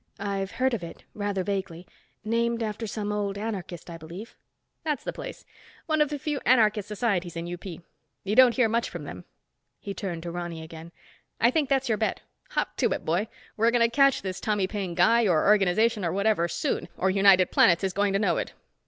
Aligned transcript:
"I've 0.17 0.53
heard 0.53 0.73
of 0.73 0.81
it, 0.83 1.03
rather 1.13 1.43
vaguely. 1.43 1.85
Named 2.23 2.63
after 2.63 2.87
some 2.87 3.11
old 3.11 3.37
anarchist, 3.37 3.87
I 3.87 3.97
believe." 3.99 4.35
"That's 4.83 5.03
the 5.03 5.13
place. 5.13 5.45
One 5.85 6.01
of 6.01 6.09
the 6.09 6.17
few 6.17 6.39
anarchist 6.43 6.87
societies 6.87 7.35
in 7.35 7.47
UP. 7.53 7.63
You 7.67 8.35
don't 8.35 8.55
hear 8.55 8.67
much 8.67 8.89
from 8.89 9.03
them." 9.03 9.25
He 9.79 9.93
turned 9.93 10.23
to 10.23 10.31
Ronny 10.31 10.63
again. 10.63 10.91
"I 11.39 11.51
think 11.51 11.69
that's 11.69 11.87
your 11.87 11.99
bet. 11.99 12.21
Hop 12.49 12.75
to 12.77 12.91
it, 12.93 13.05
boy. 13.05 13.27
We're 13.55 13.69
going 13.69 13.87
to 13.87 13.95
catch 13.95 14.23
this 14.23 14.39
Tommy 14.41 14.65
Paine 14.65 14.95
guy, 14.95 15.27
or 15.27 15.45
organization, 15.47 16.03
or 16.03 16.11
whatever, 16.11 16.47
soon 16.47 16.89
or 16.97 17.11
United 17.11 17.51
Planets 17.51 17.83
is 17.83 17.93
going 17.93 18.13
to 18.13 18.17
know 18.17 18.37
it. 18.37 18.53